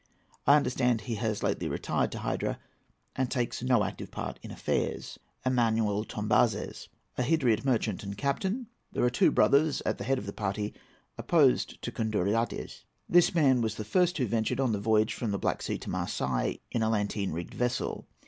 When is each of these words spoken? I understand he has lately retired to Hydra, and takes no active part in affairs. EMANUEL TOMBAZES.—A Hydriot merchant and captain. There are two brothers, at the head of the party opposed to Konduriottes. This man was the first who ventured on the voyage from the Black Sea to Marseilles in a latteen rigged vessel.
I 0.47 0.55
understand 0.55 1.01
he 1.01 1.13
has 1.21 1.43
lately 1.43 1.67
retired 1.67 2.11
to 2.13 2.17
Hydra, 2.17 2.57
and 3.15 3.29
takes 3.29 3.61
no 3.61 3.83
active 3.83 4.09
part 4.09 4.39
in 4.41 4.49
affairs. 4.49 5.19
EMANUEL 5.45 6.05
TOMBAZES.—A 6.05 7.21
Hydriot 7.23 7.63
merchant 7.63 8.01
and 8.01 8.17
captain. 8.17 8.65
There 8.91 9.03
are 9.03 9.11
two 9.11 9.29
brothers, 9.29 9.83
at 9.85 9.99
the 9.99 10.03
head 10.03 10.17
of 10.17 10.25
the 10.25 10.33
party 10.33 10.73
opposed 11.19 11.79
to 11.83 11.91
Konduriottes. 11.91 12.83
This 13.07 13.35
man 13.35 13.61
was 13.61 13.75
the 13.75 13.85
first 13.85 14.17
who 14.17 14.25
ventured 14.25 14.59
on 14.59 14.71
the 14.71 14.79
voyage 14.79 15.13
from 15.13 15.29
the 15.29 15.37
Black 15.37 15.61
Sea 15.61 15.77
to 15.77 15.89
Marseilles 15.91 16.57
in 16.71 16.81
a 16.81 16.89
latteen 16.89 17.31
rigged 17.31 17.53
vessel. 17.53 18.07